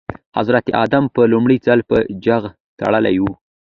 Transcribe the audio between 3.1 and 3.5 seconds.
وو.